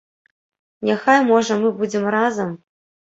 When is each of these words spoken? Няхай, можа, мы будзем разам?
Няхай, 0.87 1.19
можа, 1.31 1.57
мы 1.65 1.69
будзем 1.83 2.07
разам? 2.17 2.49